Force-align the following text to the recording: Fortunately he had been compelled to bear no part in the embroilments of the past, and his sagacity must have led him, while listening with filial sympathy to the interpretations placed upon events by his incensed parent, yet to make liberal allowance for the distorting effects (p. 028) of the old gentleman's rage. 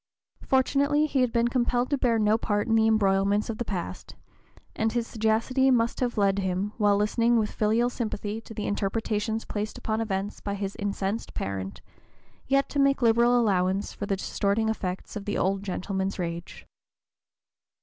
Fortunately 0.41 1.05
he 1.05 1.21
had 1.21 1.31
been 1.31 1.47
compelled 1.49 1.91
to 1.91 1.97
bear 1.99 2.17
no 2.17 2.35
part 2.35 2.67
in 2.67 2.73
the 2.73 2.87
embroilments 2.87 3.51
of 3.51 3.59
the 3.59 3.63
past, 3.63 4.15
and 4.75 4.91
his 4.91 5.05
sagacity 5.05 5.69
must 5.69 5.99
have 5.99 6.17
led 6.17 6.39
him, 6.39 6.73
while 6.79 6.97
listening 6.97 7.37
with 7.37 7.51
filial 7.51 7.87
sympathy 7.87 8.41
to 8.41 8.55
the 8.55 8.65
interpretations 8.65 9.45
placed 9.45 9.77
upon 9.77 10.01
events 10.01 10.39
by 10.41 10.55
his 10.55 10.75
incensed 10.77 11.35
parent, 11.35 11.81
yet 12.47 12.67
to 12.69 12.79
make 12.79 13.03
liberal 13.03 13.39
allowance 13.39 13.93
for 13.93 14.07
the 14.07 14.15
distorting 14.17 14.69
effects 14.69 15.13
(p. 15.13 15.19
028) 15.21 15.21
of 15.21 15.25
the 15.25 15.37
old 15.37 15.61
gentleman's 15.61 16.17
rage. 16.17 16.65